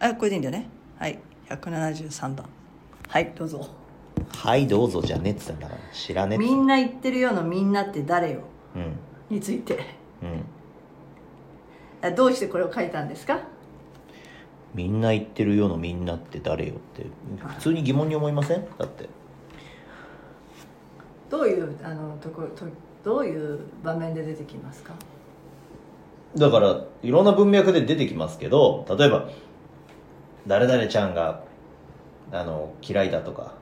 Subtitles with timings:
[0.00, 0.68] あこれでいいんだよね。
[0.98, 1.18] はい。
[1.48, 2.46] 173番。
[3.06, 3.68] はいどうぞ。
[4.34, 8.40] はいどうぞじゃねえっつったんだから知らねえっつみんな言ってるようなみんなって誰よ？
[8.74, 8.96] うん。
[9.28, 9.78] について。
[10.22, 10.44] うん。
[12.02, 13.40] あどうしてこれを書いたんですか？
[14.74, 17.04] みんな言ってるよのみんなって誰よって。
[17.46, 18.64] 普通に疑問に思いません？
[18.78, 19.08] だって。
[21.28, 22.64] どういうあのところと
[23.04, 24.94] どういう場面で出てきますか？
[26.36, 29.28] だからいろんな文脈で出てきますけど例えば
[30.46, 31.42] 誰々ちゃんが
[32.32, 33.54] あの嫌いだとか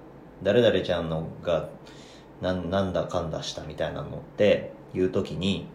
[0.43, 1.69] 誰々ちゃんのが
[2.41, 5.67] ななんだかんだしたみたいなのっていう時に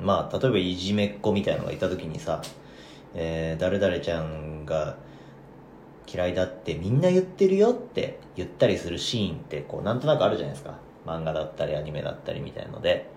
[0.00, 2.42] まあ例えばいじめっ子みたいなのがいた時にさ、
[3.14, 4.96] えー誰々ちゃんが
[6.06, 10.78] 嫌いだってみんな言ってるよって言ったりするシーンってこうなんとなくあるじゃないですか。
[11.04, 13.10] 漫画だったりアニメだったりみたいので。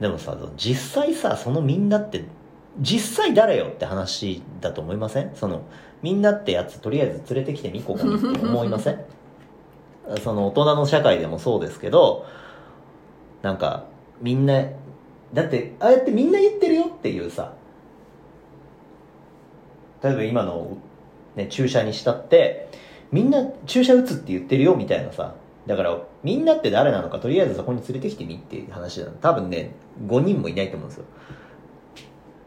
[0.00, 2.24] でもさ実際さそのみんなって
[2.78, 5.32] 実際誰よって話だと思いません？
[5.34, 5.62] その
[6.02, 9.04] みんなってやつとりあえず連れてきてみここにって思いません？
[10.22, 12.24] その大人の社会でもそうですけど
[13.42, 13.84] なんか
[14.20, 14.62] みんな
[15.32, 17.52] だってああやってみんな言ってるよっていうさ
[20.02, 20.78] 例えば今の、
[21.36, 22.68] ね、注射にしたって
[23.12, 25.34] みんな注射打つって言ってるよみたいなさ
[25.66, 29.10] だからみんなって誰なのかとりあえずそこに連れてきてみっていう話だ。
[29.20, 29.72] 多分ね
[30.06, 31.04] 5人もいないと思うんですよ。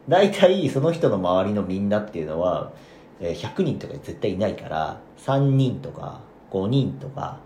[0.07, 2.71] 大体その人の周りのみんなっていうのは
[3.19, 7.39] えー100人とか絶対いないから3人とか5人とか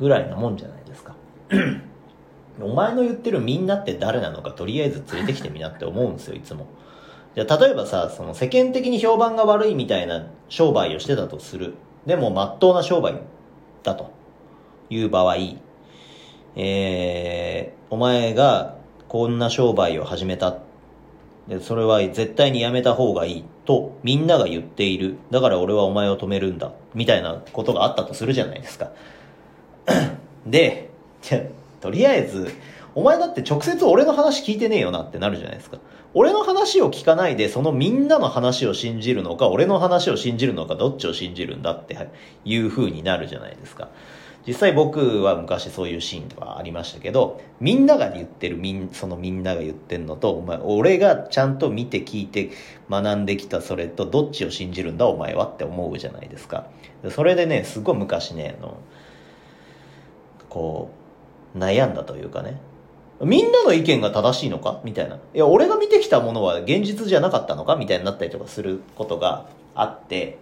[0.00, 1.14] ぐらいなもんじゃないですか。
[2.60, 6.66] お前の言ってるみんなって誰なのかとりあえず連れてきてみなって思うんですよいつも。
[7.34, 11.74] じゃ例えばさその世間的に評判が悪いみたいな商売をしてたとする。
[12.06, 13.20] でも真っ当な商売
[13.82, 14.16] だと。
[14.90, 15.36] いう場合
[16.58, 18.76] えー、お前が
[19.08, 20.56] こんな商売を始めた
[21.48, 25.16] で、それは絶対にやめた方がいいとみんなが言っている。
[25.30, 26.72] だから俺はお前を止めるんだ。
[26.94, 28.90] みたいなことがあったとするじゃないですか。
[30.46, 30.90] で、
[31.22, 31.42] じゃ
[31.80, 32.50] とりあえず、
[32.94, 35.78] お前だって直接俺の話聞いてねえよなってなるじゃないですか。
[36.14, 41.96] 俺の話を聞かないで、そのみんなの話を信じるのか、俺の話を信じるのか、どっちを信じるんだって
[42.44, 43.90] いう風になるじゃないですか。
[44.46, 52.50] 実際僕は昔そういうシーンとかありましたけど、みんなが言ってるみん、そのみんなが言ってんのと、お前、俺がちゃんと見て聞いて
[52.88, 56.66] 学んできたそれと、どっちを信じるんだお前はって思うじゃないですか。
[57.10, 58.78] それでね、すごい昔ね、あの、
[60.48, 60.90] こ
[61.54, 62.60] う、悩んだというかね、
[63.20, 64.80] みんなの意見が正しいのか？
[64.84, 65.16] みたいな。
[65.16, 67.76] いや、俺が見てきたものは現実じゃなかったのか？
[67.76, 70.38] みたいになったりとかすることがあって、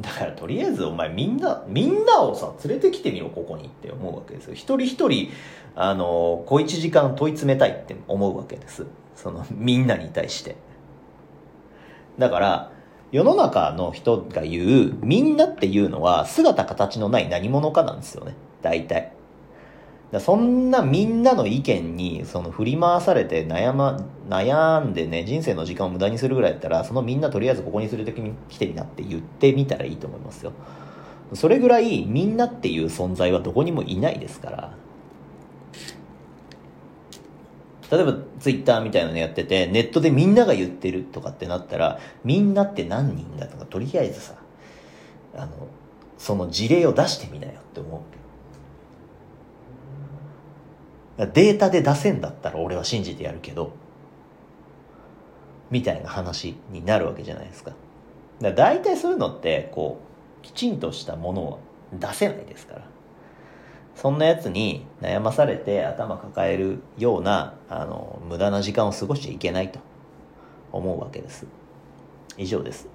[0.00, 4.54] だからとりあえずお前みんな、みんなをさ、連れてきてみろ、ここにって思うわけですよ。
[4.54, 5.30] 一人一人、
[5.74, 8.86] あの、小一時間問い詰めたいって思うわけです。
[9.16, 10.56] その、みんなに対して。
[12.18, 12.72] だから、
[13.10, 18.34] 世の中の人が言う、みんなっていうのは、姿形のない何者かなんですよね。
[18.62, 19.17] 大体。
[20.10, 23.98] だそんなみんなの意見にその振り回されて悩,、ま、
[24.28, 30.52] 悩んでね人生の時間を無駄にするぐらいだったらそのみんなとりあえずここに連れてきてみなって言ってみたらいいと思いますよ。
[31.34, 34.72] それぐらいみんなっていう存在はどこにもいないですから。
[37.90, 44.34] 例えばツイッターみたいなのやっててネットでみんなが言ってるとかってなったらみんなって何人だとかとりあえずさ
[45.34, 45.68] あの
[46.18, 48.00] その事例を出してみなよって思う
[51.26, 53.72] データで出せんだったら俺は信じてやるけど、
[55.70, 57.70] みたいな話になるわけじゃないですか。
[57.70, 57.78] だか
[58.40, 60.00] ら大体そういうのって、こ
[60.40, 61.58] う、きちんとしたものを
[61.92, 62.82] 出せないですから。
[63.96, 69.80] そんなやつに悩まされて頭抱えるような、あの、無駄な時間を過ごしちゃいけないと
[70.70, 71.46] 思うわけです。
[72.36, 72.88] 以上です。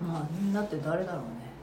[0.00, 1.53] まあみんなって誰だろうね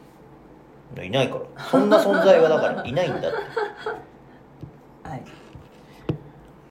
[1.03, 1.63] いないから。
[1.65, 3.27] そんな存在はだからいないんだって。
[5.07, 5.23] はい